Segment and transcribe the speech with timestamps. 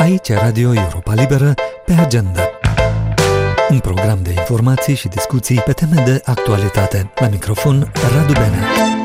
[0.00, 1.54] Aici Radio Europa Liberă
[1.84, 2.50] pe agenda.
[3.70, 7.12] Un program de informații și discuții pe teme de actualitate.
[7.14, 8.99] La microfon, Radu Benea.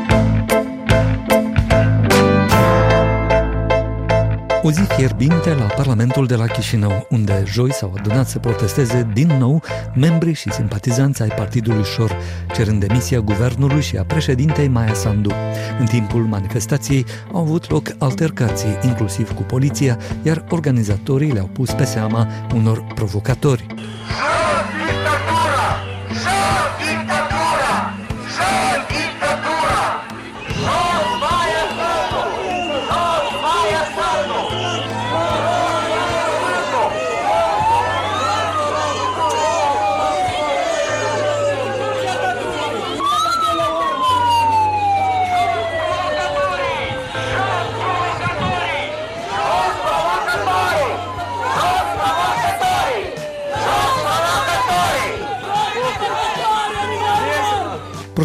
[4.65, 9.27] O zi fierbinte la Parlamentul de la Chișinău, unde joi s-au adunat să protesteze din
[9.39, 9.63] nou
[9.95, 12.17] membrii și simpatizanți ai Partidului Șor,
[12.53, 15.31] cerând demisia guvernului și a președintei Maia Sandu.
[15.79, 21.83] În timpul manifestației au avut loc altercații, inclusiv cu poliția, iar organizatorii le-au pus pe
[21.83, 23.65] seama unor provocatori.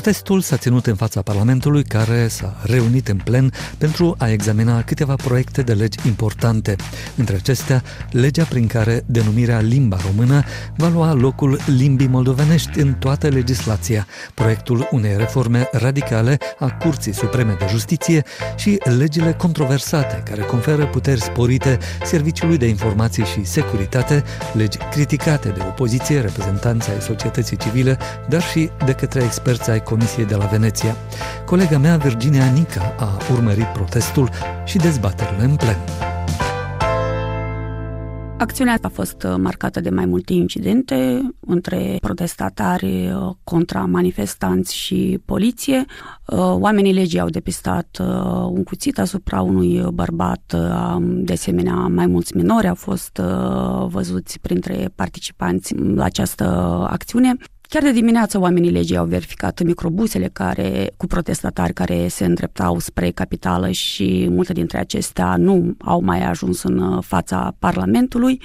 [0.00, 5.14] Protestul s-a ținut în fața Parlamentului, care s-a reunit în plen pentru a examina câteva
[5.14, 6.76] proiecte de legi importante.
[7.16, 10.42] Între acestea, legea prin care denumirea limba română
[10.76, 17.56] va lua locul limbii moldovenești în toată legislația, proiectul unei reforme radicale a Curții Supreme
[17.58, 18.24] de Justiție
[18.56, 25.60] și legile controversate care conferă puteri sporite Serviciului de Informații și Securitate, legi criticate de
[25.68, 30.96] opoziție, reprezentanții ai societății civile, dar și de către experți ai Comisiei de la Veneția.
[31.46, 34.28] Colega mea, Virginia Nica, a urmărit protestul
[34.64, 35.77] și dezbaterile în plen.
[38.38, 45.18] Acțiunea a fost uh, marcată de mai multe incidente între protestatari uh, contra manifestanți și
[45.24, 45.84] poliție.
[46.27, 47.98] Uh, oamenii legii au depistat
[48.50, 50.55] un cuțit asupra unui bărbat,
[51.00, 53.20] de asemenea mai mulți minori au fost
[53.86, 56.44] văzuți printre participanți la această
[56.91, 57.36] acțiune.
[57.70, 63.11] Chiar de dimineață oamenii legii au verificat microbusele care, cu protestatari care se îndreptau spre
[63.11, 68.42] capitală și multe dintre acestea nu au mai ajuns în uh, fața Parlamentului.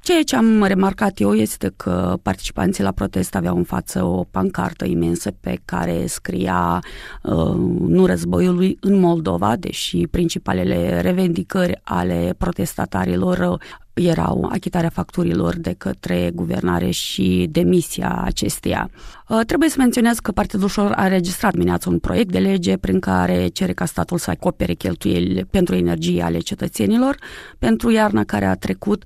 [0.00, 4.84] Ceea ce am remarcat eu este că participanții la protest aveau în față o pancartă
[4.84, 6.82] imensă pe care scria
[7.22, 13.58] uh, nu războiului în Moldova, deși principalele revendicări ale protestatarilor
[13.92, 18.90] erau achitarea facturilor de către guvernare și demisia acesteia.
[19.28, 23.00] Uh, trebuie să menționez că Partidul Ușor a înregistrat dimineața un proiect de lege prin
[23.00, 27.16] care cere ca statul să acopere cheltuieli pentru energie ale cetățenilor
[27.58, 29.04] pentru iarna care a trecut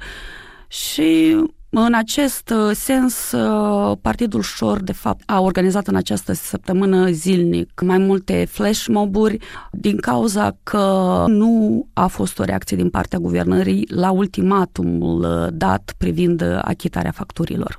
[0.72, 1.36] și
[1.70, 7.80] în acest uh, sens, uh, Partidul Șor, de fapt, a organizat în această săptămână zilnic
[7.80, 9.38] mai multe flash moburi
[9.72, 15.94] din cauza că nu a fost o reacție din partea guvernării la ultimatumul uh, dat
[15.98, 17.78] privind achitarea facturilor.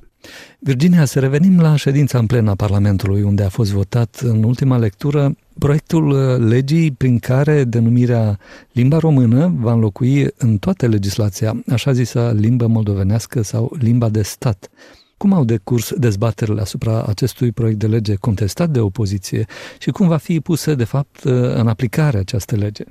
[0.58, 4.78] Virginia, să revenim la ședința în plen a Parlamentului, unde a fost votat în ultima
[4.78, 8.38] lectură proiectul uh, legii prin care denumirea
[8.72, 14.68] limba română va înlocui în toată legislația așa zisă limbă moldovenească sau limba de stat.
[15.16, 19.46] Cum au decurs dezbaterile asupra acestui proiect de lege contestat de opoziție
[19.78, 22.84] și cum va fi pusă, de fapt, uh, în aplicare această lege?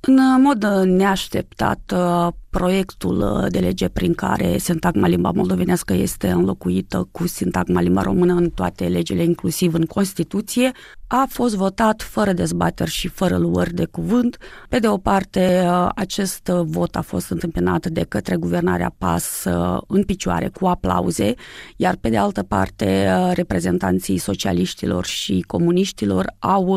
[0.00, 7.08] În mod neașteptat, uh, proiectul uh, de lege prin care sintagma limba moldovenească este înlocuită
[7.10, 10.72] cu sintagma limba română în toate legile, inclusiv în Constituție,
[11.06, 14.36] a fost votat fără dezbateri și fără luări de cuvânt.
[14.68, 19.78] Pe de o parte, uh, acest vot a fost întâmpinat de către guvernarea PAS uh,
[19.86, 21.34] în picioare cu aplauze,
[21.76, 26.76] iar pe de altă parte, reprezentanții socialiștilor și comuniștilor au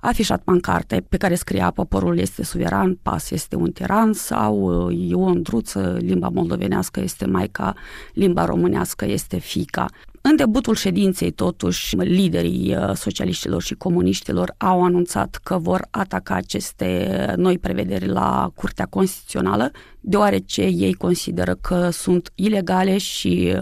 [0.00, 5.98] afișat pancarte pe care scria poporul este suveran, PAS este un tiran sau Ion Druță,
[6.00, 7.74] limba moldovenească este maica,
[8.12, 9.86] limba românească este fica.
[10.20, 17.34] În debutul ședinței, totuși, liderii uh, socialiștilor și comuniștilor au anunțat că vor ataca aceste
[17.36, 19.70] noi prevederi la Curtea Constituțională,
[20.00, 23.52] deoarece ei consideră că sunt ilegale și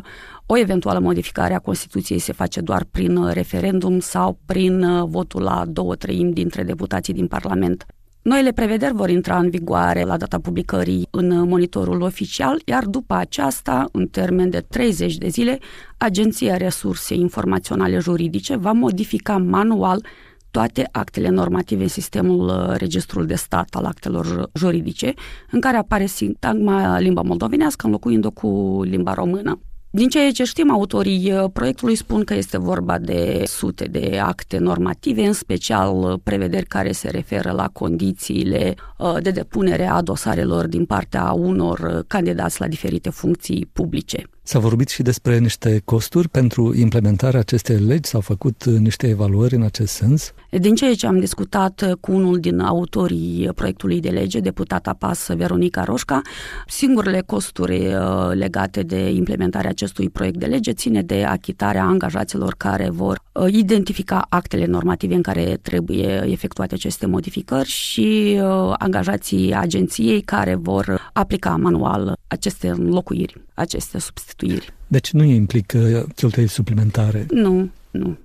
[0.47, 5.65] o eventuală modificare a Constituției se face doar prin referendum sau prin uh, votul la
[5.67, 7.87] două treimi dintre deputații din Parlament.
[8.23, 13.89] Noile prevederi vor intra în vigoare la data publicării în monitorul oficial, iar după aceasta,
[13.93, 15.59] în termen de 30 de zile,
[15.97, 20.05] Agenția Resurse Informaționale Juridice va modifica manual
[20.51, 25.15] toate actele normative în sistemul uh, Registrul de Stat al actelor juridice,
[25.51, 29.61] în care apare sintagma limba moldovenească înlocuind-o cu limba română.
[29.93, 34.59] Din ceea ce știm, autorii uh, proiectului spun că este vorba de sute de acte
[34.59, 40.67] normative, în special uh, prevederi care se referă la condițiile uh, de depunere a dosarelor
[40.67, 44.25] din partea unor candidați la diferite funcții publice.
[44.51, 48.09] S-a vorbit și despre niște costuri pentru implementarea acestei legi?
[48.09, 50.33] S-au făcut niște evaluări în acest sens?
[50.51, 55.85] Din ceea ce am discutat cu unul din autorii proiectului de lege, deputata PAS Veronica
[55.85, 56.23] Roșca,
[56.67, 57.95] singurele costuri
[58.33, 64.27] legate de implementarea acestui proiect de lege ține de achitarea angajaților care vor uh, identifica
[64.29, 71.57] actele normative în care trebuie efectuate aceste modificări și uh, angajații agenției care vor aplica
[71.57, 73.99] manual aceste înlocuiri, aceste
[74.41, 74.73] substituiri.
[74.87, 77.27] Deci nu implică cheltuieli suplimentare?
[77.31, 78.17] Nu, nu.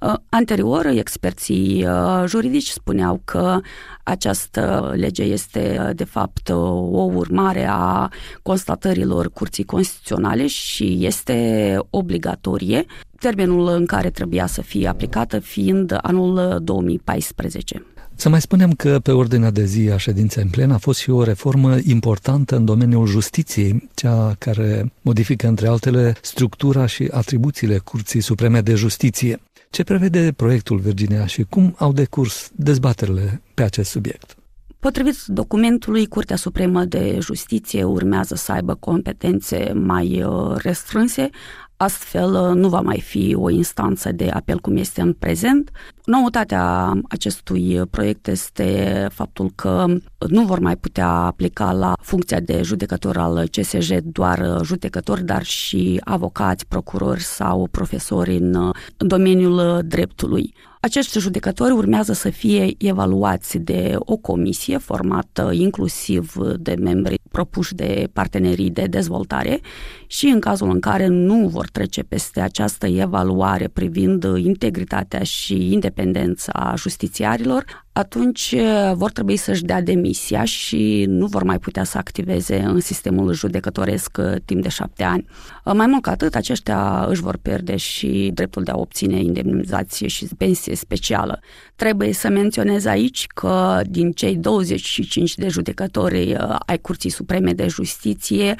[0.00, 3.60] Uh, anterior, experții uh, juridici spuneau că
[4.02, 8.08] această lege este, uh, de fapt, o urmare a
[8.42, 12.84] constatărilor Curții Constituționale și este obligatorie,
[13.18, 17.84] termenul în care trebuia să fie aplicată fiind anul 2014.
[18.16, 21.10] Să mai spunem că pe ordinea de zi a ședinței în plen a fost și
[21.10, 28.20] o reformă importantă în domeniul justiției, cea care modifică, între altele, structura și atribuțiile Curții
[28.20, 29.40] Supreme de Justiție.
[29.70, 34.36] Ce prevede proiectul Virginia și cum au decurs dezbaterile pe acest subiect?
[34.78, 41.30] Potrivit documentului, Curtea Supremă de Justiție urmează să aibă competențe mai uh, restrânse,
[41.76, 45.70] Astfel, uh, nu va mai fi o instanță de apel cum este în prezent.
[46.04, 49.86] Noutatea acestui proiect este faptul că
[50.28, 56.00] nu vor mai putea aplica la funcția de judecător al CSJ doar judecători, dar și
[56.04, 60.54] avocați, procurori sau profesori în domeniul dreptului.
[60.84, 68.08] Acești judecători urmează să fie evaluați de o comisie formată inclusiv de membri propuși de
[68.12, 69.60] partenerii de dezvoltare
[70.06, 76.74] și în cazul în care nu vor trece peste această evaluare privind integritatea și independența
[76.76, 82.56] justițiarilor, atunci eh, vor trebui să-și dea demisia și nu vor mai putea să activeze
[82.58, 85.26] în sistemul judecătoresc eh, timp de șapte ani.
[85.64, 90.06] Eh, mai mult ca atât, aceștia își vor pierde și dreptul de a obține indemnizație
[90.06, 91.40] și pensie specială.
[91.76, 96.36] Trebuie să menționez aici că din cei 25 de judecători
[96.66, 98.54] ai Curții Supreme de Justiție,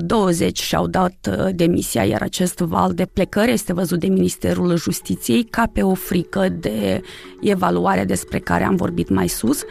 [0.00, 5.70] 20 și-au dat demisia, iar acest val de plecări este văzut de Ministerul Justiției ca
[5.72, 7.00] pe o frică de
[7.40, 9.62] evaluare despre despre care am vorbit mai sus.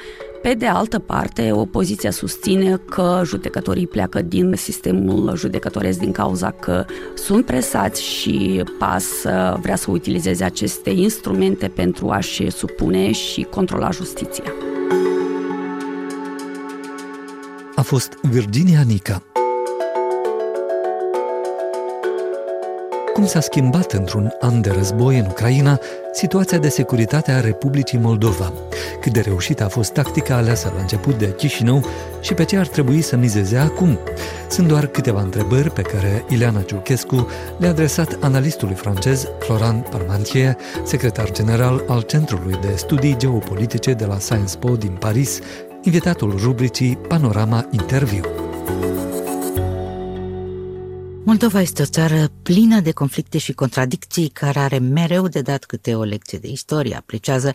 [0.41, 6.85] Pe de altă parte, opoziția susține că judecătorii pleacă din sistemul judecătoresc din cauza că
[7.13, 9.05] sunt presați și PAS
[9.61, 14.53] vrea să utilizeze aceste instrumente pentru a-și supune și controla justiția.
[17.75, 19.32] A fost Virginia Nica.
[23.13, 25.79] Cum s-a schimbat într-un an de război în Ucraina
[26.13, 28.53] situația de securitate a Republicii Moldova,
[29.01, 31.85] cât de reușită a fost tactica aleasă la început de Chișinău
[32.21, 33.99] și pe ce ar trebui să mizeze acum.
[34.49, 37.27] Sunt doar câteva întrebări pe care Ileana Ciuchescu
[37.57, 44.19] le-a adresat analistului francez Florent Parmentier, secretar general al Centrului de Studii Geopolitice de la
[44.19, 45.39] Sciences Po din Paris,
[45.81, 48.23] invitatul rubricii Panorama Interviu.
[51.25, 55.95] Moldova este o țară plină de conflicte și contradicții care are mereu de dat câte
[55.95, 57.53] o lecție de istorie, aplicează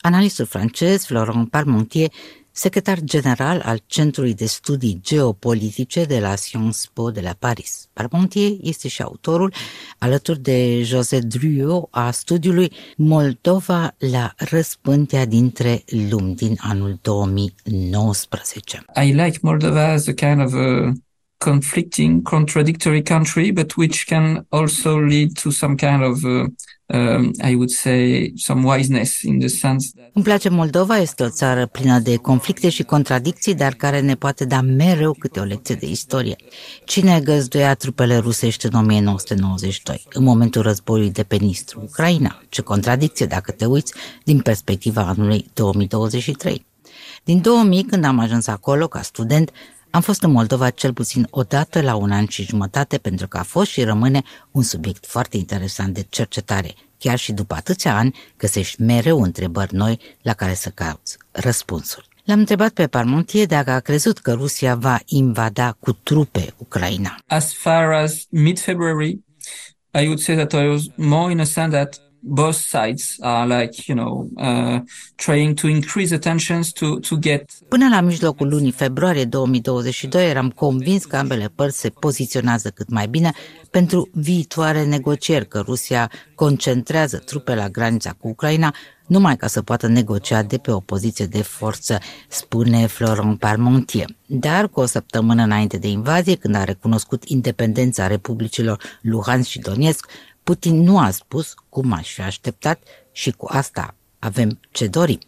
[0.00, 2.10] analistul francez Florent Parmentier,
[2.50, 7.88] secretar general al Centrului de Studii Geopolitice de la Sciences Po de la Paris.
[7.92, 9.52] Parmentier este și autorul,
[9.98, 18.84] alături de José Druot, a studiului Moldova la răspântea dintre lumi din anul 2019.
[19.04, 20.92] I like Moldova as a kind of a
[21.40, 26.46] conflicting, contradictory country, but which can also lead to some kind of, uh,
[26.92, 30.10] um, I would say, some wiseness in the sense that...
[30.12, 34.44] Îmi place Moldova, este o țară plină de conflicte și contradicții, dar care ne poate
[34.44, 36.36] da mereu câte o lecție de istorie.
[36.84, 42.42] Cine găzduia trupele rusești în 1992, în momentul războiului de pe Nistru, Ucraina?
[42.48, 43.94] Ce contradicție dacă te uiți
[44.24, 46.66] din perspectiva anului 2023.
[47.24, 49.50] Din 2000, când am ajuns acolo ca student,
[49.90, 53.38] am fost în Moldova cel puțin o dată la un an și jumătate pentru că
[53.38, 56.74] a fost și rămâne un subiect foarte interesant de cercetare.
[56.98, 62.08] Chiar și după atâția ani găsești mereu întrebări noi la care să cauți răspunsuri.
[62.24, 67.16] L-am întrebat pe Parmontie dacă a crezut că Rusia va invada cu trupe Ucraina.
[67.26, 69.24] As far as mid-February,
[70.00, 73.82] I would say that I was more in a sense that both sides are like,
[73.86, 74.80] you know, uh,
[75.16, 77.50] trying to increase the tensions to, to get...
[77.68, 83.08] Până la mijlocul lunii februarie 2022 eram convins că ambele părți se poziționează cât mai
[83.08, 83.32] bine
[83.70, 88.74] pentru viitoare negocieri, că Rusia concentrează trupe la granița cu Ucraina
[89.10, 91.98] numai ca să poată negocia de pe o poziție de forță,
[92.28, 94.08] spune Florent Parmentier.
[94.26, 100.10] Dar cu o săptămână înainte de invazie, când a recunoscut independența republicilor Luhansk și Donetsk,
[100.42, 102.82] Putin nu a spus cum aș fi așteptat
[103.12, 105.18] și cu asta avem ce dorim.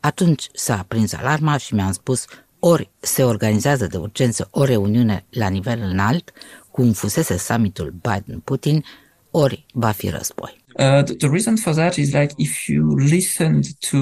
[0.00, 2.24] Atunci s-a aprins alarma și mi-am spus
[2.58, 6.32] ori se organizează de urgență o reuniune la nivel înalt,
[6.70, 8.84] cum fusese summitul Biden-Putin,
[9.30, 10.58] ori va fi război.
[10.78, 13.98] Uh, the, the reason for that is like if you listened to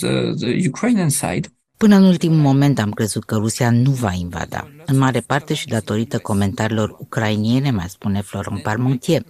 [0.00, 4.70] the, the Ukrainian side, Până în ultimul moment am crezut că Rusia nu va invada,
[4.86, 9.22] în mare parte și datorită comentariilor ucrainiene, mai spune Florent Parmentier.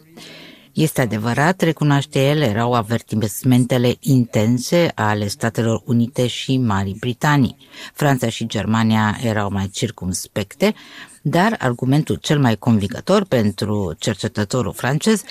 [0.73, 7.57] Este adevărat, recunoaște el, erau avertismentele intense ale Statelor Unite și Marii Britanii.
[7.95, 10.75] Franța și Germania erau mai circumspecte,
[11.23, 15.23] dar argumentul cel mai convingător pentru cercetătorul francez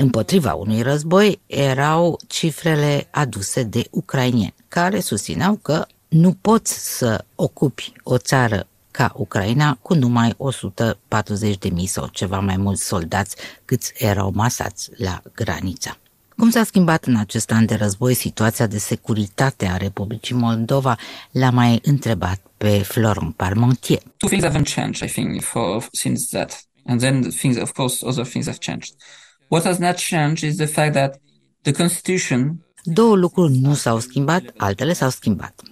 [0.00, 7.92] împotriva unui război erau cifrele aduse de ucrainieni, care susțineau că nu poți să ocupi
[8.02, 14.90] o țară ca Ucraina cu numai 140.000 sau ceva mai mulți soldați câți erau masați
[14.96, 15.96] la granița.
[16.36, 20.96] Cum s-a schimbat în acest an de război situația de securitate a Republicii Moldova?
[21.30, 24.02] L-a mai întrebat pe Florent Parmentier.
[24.16, 26.64] Two things haven't changed, I think, for, since that.
[26.86, 28.94] And then things, of course, other things have changed.
[29.48, 31.20] What has not changed is the fact that
[31.62, 35.62] the Constitution Două lucruri nu s-au schimbat, altele s-au schimbat.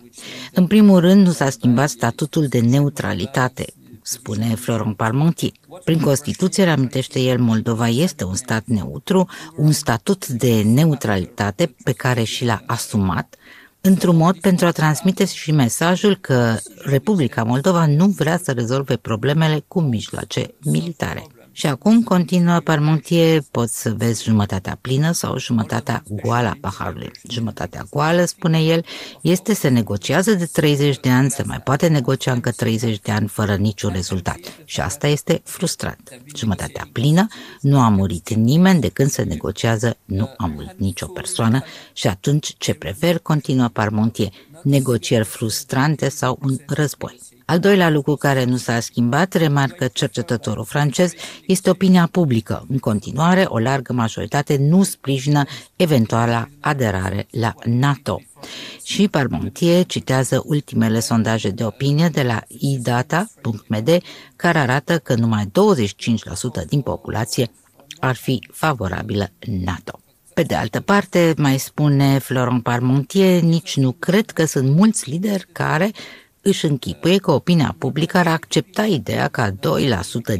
[0.53, 3.65] În primul rând, nu s-a schimbat statutul de neutralitate,
[4.03, 5.53] spune Florent Parmentier.
[5.85, 12.23] Prin Constituție, reamintește el, Moldova este un stat neutru, un statut de neutralitate pe care
[12.23, 13.37] și l-a asumat,
[13.81, 19.65] într-un mod pentru a transmite și mesajul că Republica Moldova nu vrea să rezolve problemele
[19.69, 21.27] cu mijloace militare.
[21.59, 27.11] Și acum continuă Parmentier, poți să vezi jumătatea plină sau jumătatea goală a paharului.
[27.29, 28.85] Jumătatea goală, spune el,
[29.21, 33.29] este să negociază de 30 de ani, se mai poate negocia încă 30 de ani
[33.29, 34.39] fără niciun rezultat.
[34.65, 36.21] Și asta este frustrant.
[36.35, 37.27] Jumătatea plină,
[37.61, 41.63] nu a murit nimeni de când se negociază, nu a murit nicio persoană
[41.93, 47.28] și atunci ce prefer, continuă Parmentier, negocieri frustrante sau un război.
[47.51, 51.13] Al doilea lucru care nu s-a schimbat, remarcă cercetătorul francez,
[51.47, 52.67] este opinia publică.
[52.69, 55.45] În continuare, o largă majoritate nu sprijină
[55.77, 58.23] eventuala aderare la NATO.
[58.85, 64.01] Și Parmentier citează ultimele sondaje de opinie de la idata.md,
[64.37, 65.49] care arată că numai 25%
[66.69, 67.51] din populație
[68.01, 69.31] ar fi favorabilă
[69.65, 70.01] NATO.
[70.35, 75.47] Pe de altă parte, mai spune Florent Parmentier, nici nu cred că sunt mulți lideri
[75.53, 75.91] care
[76.43, 79.55] își închipuie că opinia publică ar accepta ideea ca 2%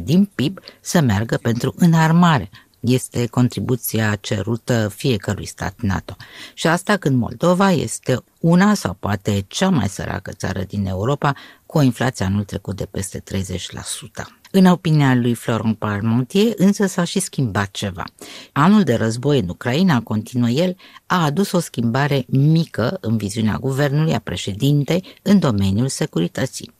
[0.03, 2.49] din PIB să meargă pentru înarmare.
[2.79, 6.15] Este contribuția cerută fiecărui stat NATO.
[6.53, 11.33] Și asta când Moldova este una sau poate cea mai săracă țară din Europa,
[11.65, 14.38] cu o inflație anul trecut de peste 30%.
[14.51, 18.03] În opinia lui Florent Parmentier, însă s-a și schimbat ceva.
[18.51, 20.75] Anul de război în Ucraina, continuă el,
[21.05, 26.71] a adus o schimbare mică în viziunea guvernului a președintei în domeniul securității.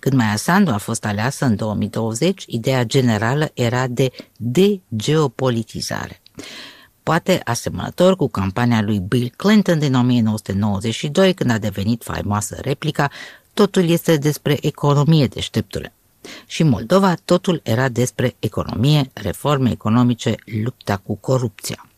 [0.00, 6.20] Când Maia Sandu a fost aleasă în 2020, ideea generală era de degeopolitizare.
[7.02, 13.10] Poate asemănător cu campania lui Bill Clinton din 1992, când a devenit faimoasă replica
[13.54, 15.92] Totul este despre economie, deșteptule
[16.46, 21.88] și Moldova totul era despre economie, reforme economice, lupta cu corupția.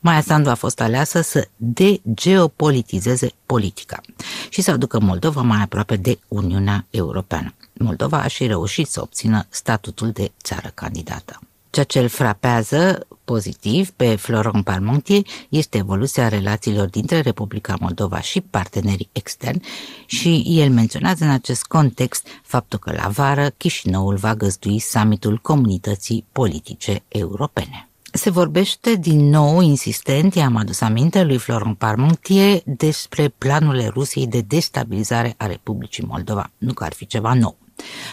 [0.00, 4.00] Maia Sandu a fost aleasă să degeopolitizeze politica
[4.48, 7.54] și să aducă Moldova mai aproape de Uniunea Europeană.
[7.72, 11.40] Moldova a și reușit să obțină statutul de țară candidată.
[11.70, 18.40] Ceea ce îl frapează pozitiv pe Florent Parmentier este evoluția relațiilor dintre Republica Moldova și
[18.40, 19.62] partenerii externi
[20.06, 26.24] și el menționează în acest context faptul că la vară Chișinăul va găzdui summitul comunității
[26.32, 27.88] politice europene.
[28.12, 34.40] Se vorbește din nou insistent, i-am adus aminte lui Florent Parmentier despre planurile Rusiei de
[34.40, 36.50] destabilizare a Republicii Moldova.
[36.58, 37.56] Nu că ar fi ceva nou.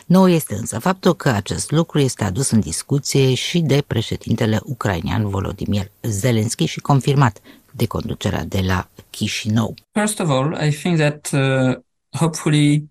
[0.05, 5.29] Nou este însă faptul că acest lucru este adus în discuție și de președintele ucrainean
[5.29, 7.41] Volodymyr Zelensky și confirmat
[7.71, 9.73] de conducerea de la Chișinău.
[9.91, 11.75] First of all, I think that uh,
[12.19, 12.89] hopefully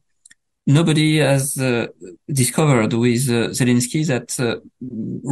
[0.62, 1.88] nobody has uh,
[2.24, 4.60] discovered with uh, Zelensky that uh,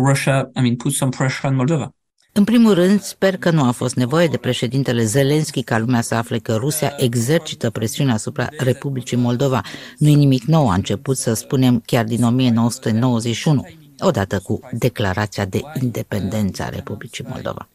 [0.08, 1.94] Russia, I mean, put some pressure on Moldova.
[2.34, 6.14] În primul rând, sper că nu a fost nevoie de președintele Zelenski ca lumea să
[6.14, 9.62] afle că Rusia exercită presiune asupra Republicii Moldova.
[9.98, 13.66] Nu e nimic nou, a început să spunem chiar din 1991,
[13.98, 17.68] odată cu declarația de independență a Republicii Moldova.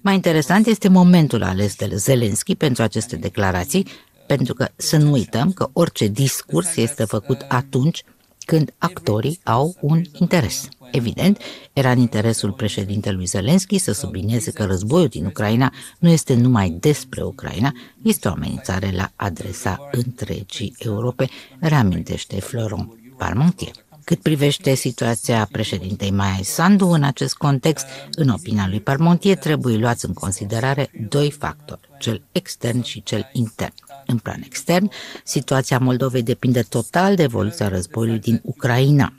[0.00, 3.86] Mai interesant este momentul ales de Zelenski pentru aceste declarații,
[4.26, 8.02] pentru că să nu uităm că orice discurs este făcut atunci
[8.48, 10.68] când actorii au un interes.
[10.90, 11.38] Evident,
[11.72, 17.22] era în interesul președintelui Zelensky să sublinieze că războiul din Ucraina nu este numai despre
[17.22, 21.28] Ucraina, este o amenințare la adresa întregii Europe,
[21.60, 23.72] reamintește Florent Parmentier.
[24.04, 30.04] Cât privește situația președintei Maia Sandu în acest context, în opinia lui Parmentier trebuie luați
[30.04, 33.74] în considerare doi factori, cel extern și cel intern.
[34.10, 34.90] În plan extern,
[35.24, 39.12] situația Moldovei depinde total de evoluția războiului din Ucraina.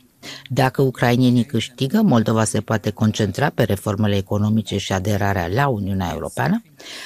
[0.48, 6.62] Dacă ucrainienii câștigă, Moldova se poate concentra pe reformele economice și aderarea la Uniunea Europeană.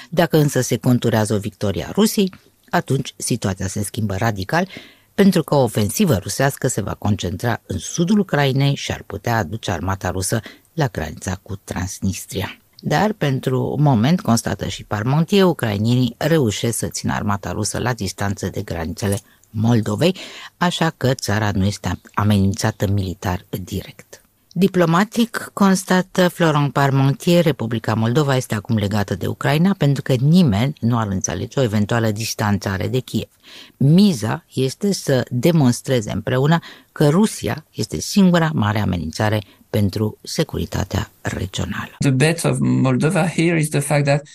[0.10, 2.34] Dacă însă se conturează o victorie a Rusiei,
[2.70, 4.68] atunci situația se schimbă radical
[5.14, 9.72] pentru că o ofensivă rusească se va concentra în sudul Ucrainei și ar putea aduce
[9.72, 10.40] armata rusă
[10.74, 12.58] la granița cu Transnistria.
[12.86, 18.62] Dar, pentru moment, constată și Parmontie, ucrainienii reușesc să țină armata rusă la distanță de
[18.62, 20.16] granițele Moldovei,
[20.58, 24.23] așa că țara nu este amenințată militar direct.
[24.56, 30.98] Diplomatic, constată Florent Parmentier, Republica Moldova este acum legată de Ucraina pentru că nimeni nu
[30.98, 33.30] ar înțelege o eventuală distanțare de Kiev.
[33.78, 36.60] Miza este să demonstreze împreună
[36.92, 41.96] că Rusia este singura mare amenințare pentru securitatea regională.
[42.00, 44.28] The bet of Moldova here is the fact that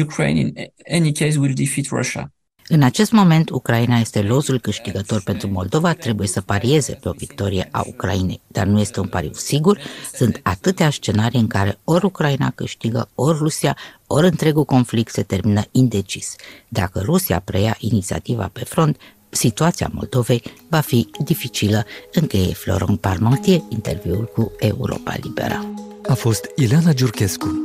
[0.00, 0.52] Ukraine in
[0.92, 2.32] any case will defeat Russia.
[2.68, 7.68] În acest moment, Ucraina este lozul câștigător pentru Moldova, trebuie să parieze pe o victorie
[7.70, 9.78] a Ucrainei, dar nu este un pariu sigur.
[10.14, 13.76] Sunt atâtea scenarii în care ori Ucraina câștigă, ori Rusia,
[14.06, 16.36] ori întregul conflict se termină indecis.
[16.68, 18.96] Dacă Rusia preia inițiativa pe front,
[19.28, 25.66] situația Moldovei va fi dificilă, încheie Florent Parmentier interviul cu Europa Libera.
[26.08, 27.64] A fost Ileana Giurchescu.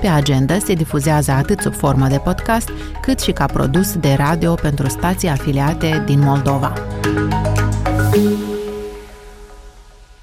[0.00, 2.70] Pe agenda se difuzează atât sub formă de podcast,
[3.02, 6.72] cât și ca produs de radio pentru stații afiliate din Moldova.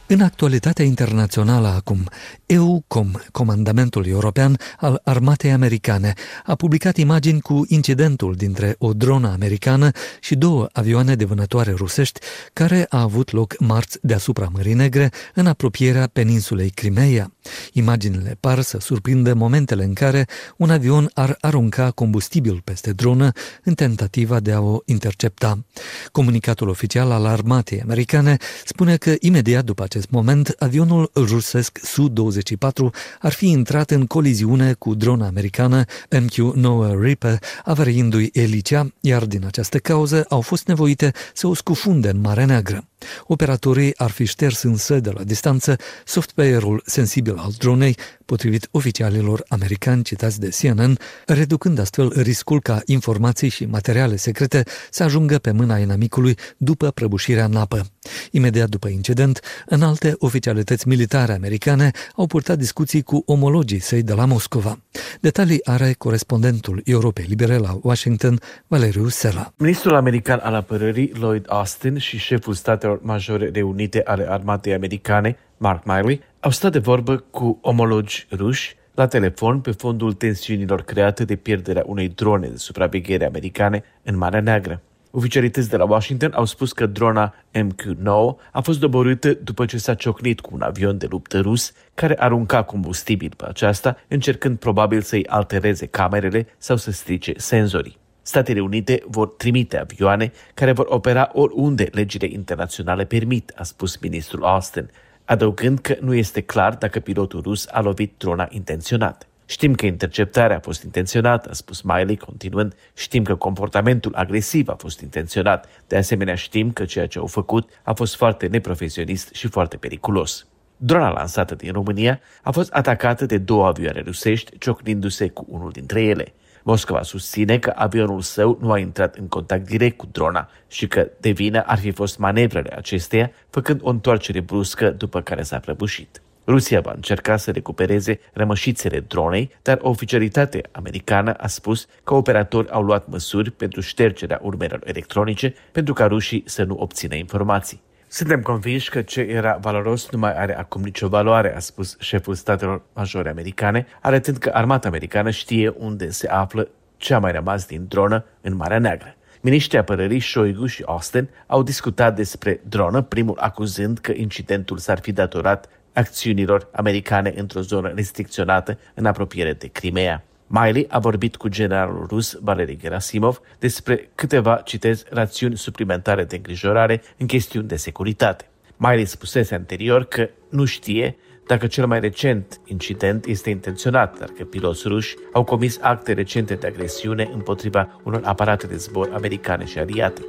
[0.07, 2.09] În actualitatea internațională acum,
[2.45, 6.13] EUCOM, Comandamentul European al Armatei Americane,
[6.43, 12.19] a publicat imagini cu incidentul dintre o dronă americană și două avioane de vânătoare rusești
[12.53, 17.31] care a avut loc marți deasupra Mării Negre în apropierea peninsulei Crimea.
[17.71, 23.31] Imaginile par să surprindă momentele în care un avion ar arunca combustibil peste dronă
[23.63, 25.65] în tentativa de a o intercepta.
[26.11, 33.31] Comunicatul oficial al armatei americane spune că imediat după acest moment, avionul rusesc Su-24 ar
[33.31, 35.83] fi intrat în coliziune cu drona americană
[36.15, 42.19] MQ-9 Reaper, avariindu-i elicea, iar din această cauză au fost nevoite să o scufunde în
[42.19, 42.87] Marea Neagră.
[43.27, 50.03] Operatorii ar fi șters însă de la distanță software-ul sensibil al dronei, potrivit oficialilor americani
[50.03, 55.77] citați de CNN, reducând astfel riscul ca informații și materiale secrete să ajungă pe mâna
[55.77, 57.85] inamicului după prăbușirea în apă.
[58.31, 64.13] Imediat după incident, în alte oficialități militare americane au purtat discuții cu omologii săi de
[64.13, 64.79] la Moscova.
[65.19, 69.53] Detalii are corespondentul Europei Libere la Washington, Valeriu Sela.
[69.57, 75.85] Ministrul american al apărării Lloyd Austin și șeful statelor majore reunite ale armatei americane, Mark
[75.85, 81.35] Miley, au stat de vorbă cu omologi ruși la telefon pe fondul tensiunilor create de
[81.35, 84.81] pierderea unei drone de supraveghere americane în Marea Neagră.
[85.11, 89.93] Oficialități de la Washington au spus că drona MQ-9 a fost doborâtă după ce s-a
[89.93, 95.27] ciocnit cu un avion de luptă rus care arunca combustibil pe aceasta, încercând probabil să-i
[95.27, 97.97] altereze camerele sau să strice senzorii.
[98.27, 104.43] Statele Unite vor trimite avioane care vor opera oriunde legile internaționale permit, a spus ministrul
[104.43, 104.89] Austin,
[105.25, 109.27] adăugând că nu este clar dacă pilotul rus a lovit drona intenționat.
[109.45, 114.75] Știm că interceptarea a fost intenționată, a spus Miley, continuând, știm că comportamentul agresiv a
[114.75, 119.47] fost intenționat, de asemenea știm că ceea ce au făcut a fost foarte neprofesionist și
[119.47, 120.47] foarte periculos.
[120.77, 126.01] Drona lansată din România a fost atacată de două avioane rusești, ciocnindu-se cu unul dintre
[126.01, 126.33] ele.
[126.67, 131.07] Moscova susține că avionul său nu a intrat în contact direct cu drona și că
[131.19, 136.21] de vină ar fi fost manevrele acesteia, făcând o întoarcere bruscă după care s-a prăbușit.
[136.47, 142.83] Rusia va încerca să recupereze rămășițele dronei, dar oficialitatea americană a spus că operatori au
[142.83, 147.81] luat măsuri pentru ștergerea urmelor electronice pentru ca rușii să nu obțină informații.
[148.15, 152.33] Suntem convinși că ce era valoros nu mai are acum nicio valoare, a spus șeful
[152.33, 157.65] statelor majore americane, arătând că armata americană știe unde se află ce a mai rămas
[157.65, 159.15] din dronă în Marea Neagră.
[159.41, 165.11] Ministrii apărării Shoigu și Austin au discutat despre dronă, primul acuzând că incidentul s-ar fi
[165.11, 170.23] datorat acțiunilor americane într-o zonă restricționată în apropiere de Crimea.
[170.47, 177.01] Miley a vorbit cu generalul rus Valery Gerasimov despre câteva, citez, rațiuni suplimentare de îngrijorare
[177.17, 178.49] în chestiuni de securitate.
[178.77, 184.43] Miley spusese anterior că nu știe dacă cel mai recent incident este intenționat, dar că
[184.43, 189.79] piloți ruși au comis acte recente de agresiune împotriva unor aparate de zbor americane și
[189.79, 190.21] aliate.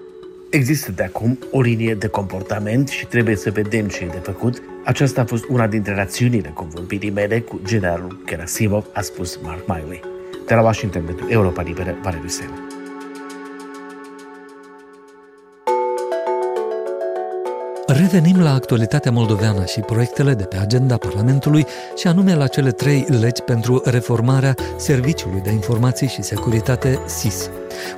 [0.56, 4.62] Există de acum o linie de comportament și trebuie să vedem ce e de făcut.
[4.84, 10.00] Aceasta a fost una dintre rațiunile convorbirii mele cu generalul Gerasimov, a spus Mark Miley.
[10.46, 12.75] De la Washington pentru Europa Liberă, Valeriu Sena.
[17.88, 23.06] Revenim la actualitatea moldoveană și proiectele de pe agenda Parlamentului și anume la cele trei
[23.20, 27.50] legi pentru reformarea Serviciului de Informații și Securitate SIS.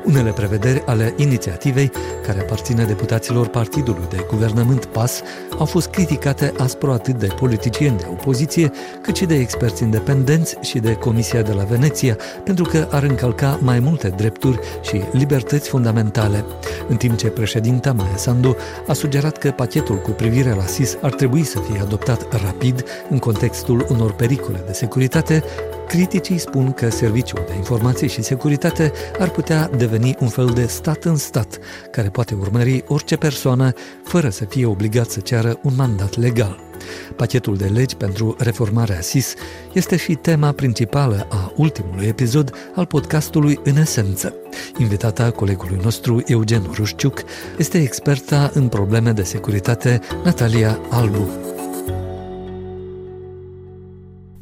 [0.04, 1.90] Unele prevederi ale inițiativei,
[2.26, 5.22] care aparține deputaților Partidului de Guvernământ PAS,
[5.58, 8.70] au fost criticate aspru atât de politicieni de opoziție,
[9.02, 13.58] cât și de experți independenți și de Comisia de la Veneția, pentru că ar încălca
[13.62, 16.44] mai multe drepturi și libertăți fundamentale.
[16.88, 21.12] În timp ce președinta Maia Sandu a sugerat că pachetul cu privire la SIS ar
[21.12, 25.42] trebui să fie adoptat rapid în contextul unor pericole de securitate,
[25.88, 31.04] Criticii spun că Serviciul de Informație și Securitate ar putea deveni un fel de stat
[31.04, 31.58] în stat,
[31.90, 33.72] care poate urmări orice persoană
[34.04, 36.67] fără să fie obligat să ceară un mandat legal.
[37.16, 39.34] Pachetul de legi pentru reformarea SIS
[39.72, 44.34] este și tema principală a ultimului episod al podcastului În Esență.
[44.78, 47.22] Invitata colegului nostru Eugen Rușciuc
[47.58, 51.56] este experta în probleme de securitate Natalia Albu.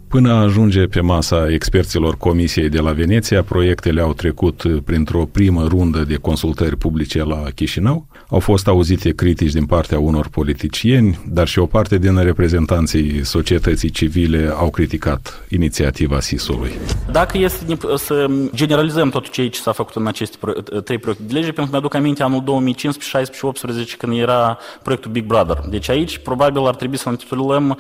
[0.09, 5.99] Până ajunge pe masa experților Comisiei de la Veneția, proiectele au trecut printr-o primă rundă
[5.99, 8.07] de consultări publice la Chișinău.
[8.29, 13.91] Au fost auzite critici din partea unor politicieni, dar și o parte din reprezentanții societății
[13.91, 16.71] civile au criticat inițiativa SIS-ului.
[17.11, 20.37] Dacă este să generalizăm tot ce s-a făcut în aceste
[20.85, 24.59] trei proiecte de lege, pentru că mi-aduc aminte anul 2015, 16 și 18 când era
[24.83, 25.59] proiectul Big Brother.
[25.71, 27.79] Deci aici probabil ar trebui să intitulăm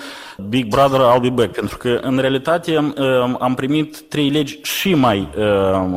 [0.49, 2.95] Big Brother I'll be back, pentru că în realitate
[3.39, 5.29] am primit trei legi și mai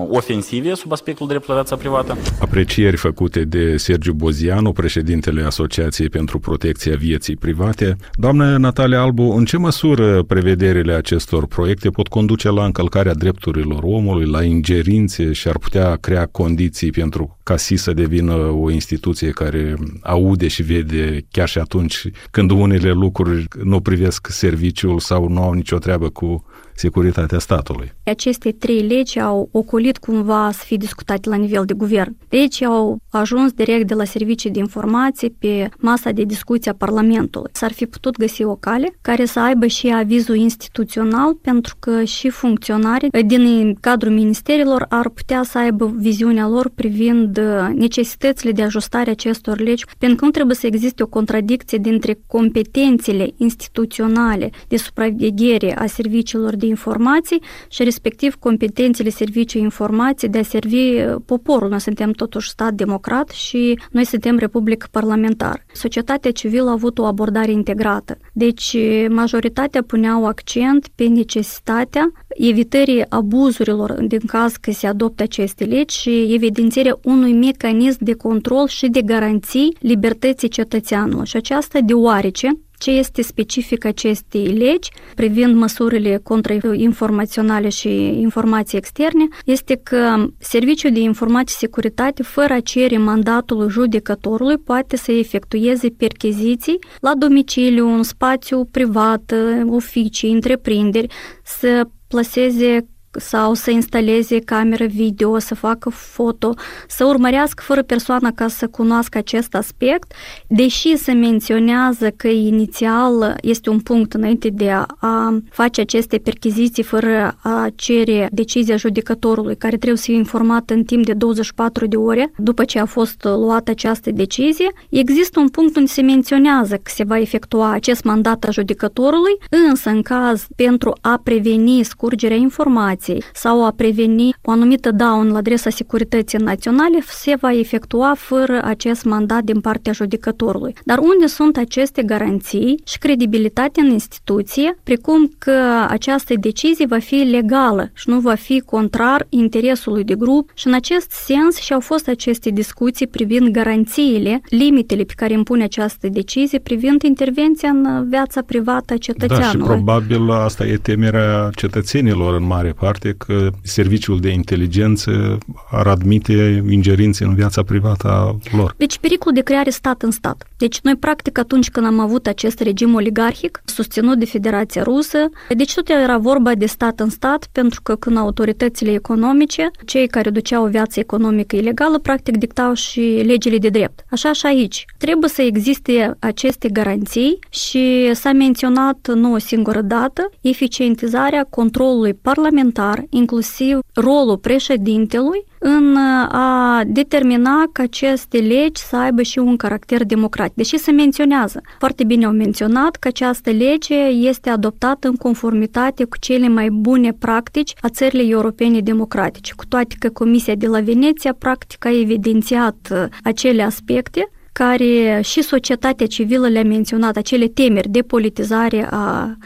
[0.09, 2.17] ofensive sub aspectul dreptului la viața privată.
[2.41, 7.95] Aprecieri făcute de Sergiu Bozianu, președintele Asociației pentru Protecția Vieții Private.
[8.13, 14.25] Doamnă Natalia Albu, în ce măsură prevederile acestor proiecte pot conduce la încălcarea drepturilor omului,
[14.25, 19.75] la ingerințe și ar putea crea condiții pentru ca SI să devină o instituție care
[20.01, 25.53] aude și vede chiar și atunci când unele lucruri nu privesc serviciul sau nu au
[25.53, 26.45] nicio treabă cu
[26.79, 27.91] securitatea statului.
[28.03, 32.17] Aceste trei legi au ocolit cumva să fie discutate la nivel de guvern.
[32.29, 37.51] Deci au ajuns direct de la servicii de informații pe masa de discuție a Parlamentului.
[37.53, 42.29] S-ar fi putut găsi o cale care să aibă și avizul instituțional pentru că și
[42.29, 47.38] funcționarii din cadrul ministerilor ar putea să aibă viziunea lor privind
[47.75, 53.33] necesitățile de ajustare acestor legi, pentru că nu trebuie să existe o contradicție dintre competențele
[53.37, 60.75] instituționale de supraveghere a serviciilor de informații și respectiv competențele serviciului informații de a servi
[60.75, 61.69] uh, poporul.
[61.69, 65.65] Noi suntem totuși stat democrat și noi suntem republic parlamentar.
[65.73, 68.17] Societatea civilă a avut o abordare integrată.
[68.33, 68.75] Deci
[69.09, 76.33] majoritatea puneau accent pe necesitatea evitării abuzurilor din caz că se adoptă aceste legi și
[76.33, 81.25] evidențierea unui mecanism de control și de garanții libertății cetățeanului.
[81.25, 87.89] Și aceasta deoarece ce este specific acestei legi privind măsurile contrainformaționale și
[88.19, 94.95] informații externe este că Serviciul de Informații și Securitate, fără a cere mandatul judecătorului, poate
[94.95, 99.33] să efectueze percheziții la domiciliu, în spațiu privat,
[99.65, 101.07] oficii, întreprinderi,
[101.43, 106.53] să plaseze sau să instaleze cameră video, să facă foto,
[106.87, 110.13] să urmărească fără persoană ca să cunoască acest aspect,
[110.47, 117.37] deși se menționează că inițial este un punct înainte de a face aceste perchiziții fără
[117.41, 122.31] a cere decizia judecătorului, care trebuie să fie informat în timp de 24 de ore
[122.37, 127.03] după ce a fost luată această decizie, există un punct unde se menționează că se
[127.03, 129.37] va efectua acest mandat a judecătorului,
[129.69, 132.98] însă în caz pentru a preveni scurgerea informației
[133.33, 139.03] sau a preveni o anumită daună la adresa securității naționale, se va efectua fără acest
[139.03, 140.73] mandat din partea judecătorului.
[140.83, 147.15] Dar unde sunt aceste garanții și credibilitatea în instituție, precum că această decizie va fi
[147.15, 152.07] legală și nu va fi contrar interesului de grup și în acest sens și-au fost
[152.07, 158.93] aceste discuții privind garanțiile, limitele pe care impune această decizie privind intervenția în viața privată
[158.93, 159.67] a cetățeanului.
[159.67, 165.37] Da, și probabil asta e temerea cetățenilor în mare parte, că serviciul de inteligență
[165.71, 168.73] ar admite ingerințe în viața privată a lor.
[168.77, 170.47] Deci pericolul de creare stat în stat.
[170.57, 175.17] Deci noi practic atunci când am avut acest regim oligarhic susținut de Federația Rusă,
[175.49, 180.29] deci tot era vorba de stat în stat, pentru că când autoritățile economice, cei care
[180.29, 184.05] duceau o viață economică ilegală, practic dictau și legile de drept.
[184.09, 184.85] Așa și aici.
[184.97, 192.78] Trebuie să existe aceste garanții și s-a menționat nu o singură dată eficientizarea controlului parlamentar,
[193.09, 195.95] inclusiv rolul președintelui în
[196.31, 200.55] a determina că aceste legi să aibă și un caracter democratic.
[200.55, 206.17] Deși se menționează, foarte bine au menționat că această lege este adoptată în conformitate cu
[206.19, 211.33] cele mai bune practici a țările europene democratice, cu toate că Comisia de la Veneția
[211.33, 218.87] practic a evidențiat acele aspecte care și societatea civilă le-a menționat, acele temeri de politizare
[218.89, 218.97] a,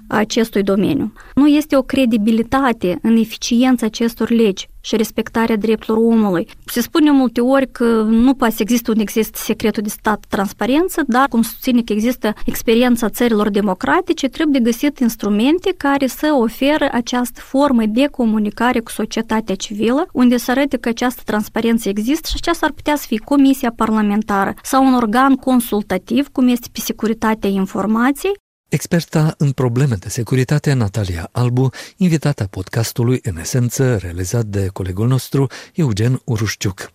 [0.07, 1.13] a acestui domeniu.
[1.35, 6.47] Nu este o credibilitate în eficiența acestor legi și respectarea drepturilor omului.
[6.65, 11.01] Se spune multe ori că nu poate să există un exist secretul de stat transparență,
[11.07, 16.87] dar cum susține că există experiența țărilor democratice, trebuie de găsit instrumente care să oferă
[16.91, 22.35] această formă de comunicare cu societatea civilă, unde să arate că această transparență există și
[22.37, 27.49] aceasta ar putea să fie comisia parlamentară sau un organ consultativ, cum este pe securitatea
[27.49, 28.41] informației,
[28.73, 35.47] Experta în probleme de securitate Natalia Albu, invitata podcastului în esență realizat de colegul nostru
[35.73, 36.91] Eugen Urușciuc.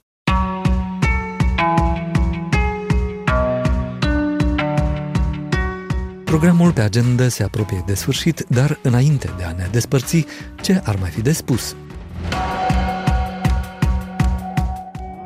[6.25, 10.25] Programul pe agenda se apropie de sfârșit, dar înainte de a ne despărți,
[10.63, 11.77] ce ar mai fi de spus?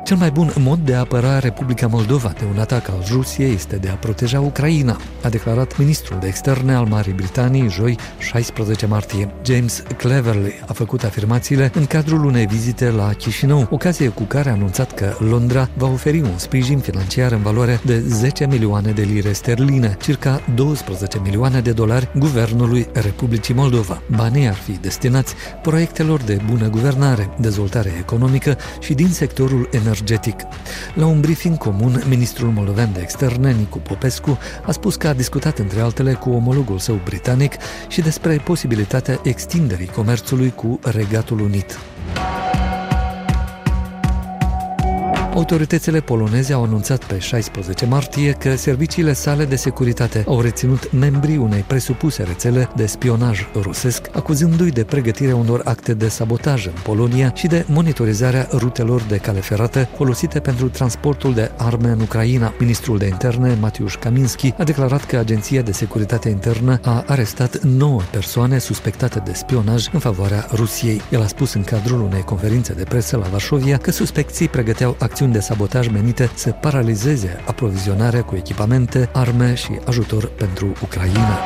[0.03, 3.75] Cel mai bun mod de a apăra Republica Moldova de un atac al Rusiei este
[3.75, 9.33] de a proteja Ucraina, a declarat ministrul de externe al Marii Britanii joi 16 martie.
[9.45, 14.51] James Cleverly a făcut afirmațiile în cadrul unei vizite la Chișinău, ocazie cu care a
[14.51, 19.31] anunțat că Londra va oferi un sprijin financiar în valoare de 10 milioane de lire
[19.31, 24.01] sterline, circa 12 milioane de dolari guvernului Republicii Moldova.
[24.15, 30.35] Banii ar fi destinați proiectelor de bună guvernare, dezvoltare economică și din sectorul energetic energetic.
[30.93, 35.57] La un briefing comun, ministrul moldovean de externe, Nicu Popescu, a spus că a discutat
[35.57, 37.55] între altele cu omologul său britanic
[37.87, 41.79] și despre posibilitatea extinderii comerțului cu Regatul Unit.
[45.35, 51.37] Autoritățile poloneze au anunțat pe 16 martie că serviciile sale de securitate au reținut membrii
[51.37, 57.31] unei presupuse rețele de spionaj rusesc, acuzându-i de pregătirea unor acte de sabotaj în Polonia
[57.35, 62.53] și de monitorizarea rutelor de cale ferată folosite pentru transportul de arme în Ucraina.
[62.59, 68.01] Ministrul de interne, Matiusz Kaminski, a declarat că Agenția de Securitate Internă a arestat 9
[68.11, 71.01] persoane suspectate de spionaj în favoarea Rusiei.
[71.11, 75.22] El a spus în cadrul unei conferințe de presă la Varșovia că suspecții pregăteau acțiuni
[75.23, 81.39] acțiuni de sabotaj menite să paralizeze aprovizionarea cu echipamente, arme și ajutor pentru Ucraina.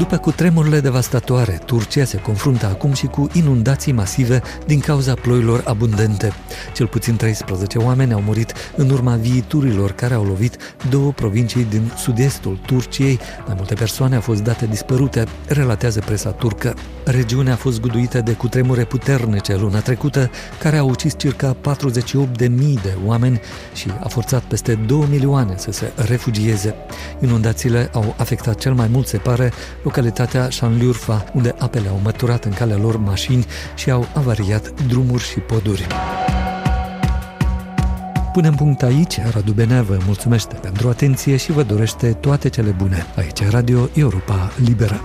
[0.00, 6.32] După cutremurile devastatoare, Turcia se confruntă acum și cu inundații masive din cauza ploilor abundente.
[6.74, 10.56] Cel puțin 13 oameni au murit în urma viiturilor care au lovit
[10.90, 13.18] două provincii din sud-estul Turciei.
[13.46, 16.74] Mai multe persoane au fost date dispărute, relatează presa turcă.
[17.04, 21.56] Regiunea a fost guduită de cutremure puternice luna trecută, care au ucis circa
[22.36, 22.48] 48.000
[22.82, 23.40] de oameni
[23.74, 26.74] și a forțat peste 2 milioane să se refugieze.
[27.22, 29.52] Inundațiile au afectat cel mai mult, se pare,
[29.90, 35.38] localitatea Șanliurfa, unde apele au măturat în calea lor mașini și au avariat drumuri și
[35.38, 35.86] poduri.
[38.32, 43.06] Punem punct aici, Radu Benea vă mulțumește pentru atenție și vă dorește toate cele bune.
[43.16, 45.00] Aici Radio Europa Liberă.